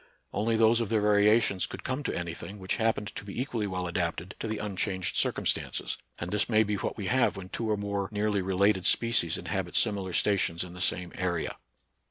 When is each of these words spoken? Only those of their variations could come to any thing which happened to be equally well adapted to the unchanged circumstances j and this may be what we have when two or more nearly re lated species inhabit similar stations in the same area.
Only 0.33 0.55
those 0.55 0.81
of 0.81 0.89
their 0.89 0.99
variations 0.99 1.67
could 1.67 1.83
come 1.83 2.01
to 2.01 2.17
any 2.17 2.33
thing 2.33 2.57
which 2.57 2.77
happened 2.77 3.09
to 3.13 3.23
be 3.23 3.39
equally 3.39 3.67
well 3.67 3.85
adapted 3.85 4.33
to 4.39 4.47
the 4.47 4.57
unchanged 4.57 5.15
circumstances 5.15 5.95
j 5.95 6.03
and 6.17 6.31
this 6.31 6.49
may 6.49 6.63
be 6.63 6.73
what 6.73 6.97
we 6.97 7.05
have 7.05 7.37
when 7.37 7.49
two 7.49 7.69
or 7.69 7.77
more 7.77 8.09
nearly 8.11 8.41
re 8.41 8.55
lated 8.55 8.85
species 8.85 9.37
inhabit 9.37 9.75
similar 9.75 10.13
stations 10.13 10.63
in 10.63 10.73
the 10.73 10.81
same 10.81 11.11
area. 11.13 11.55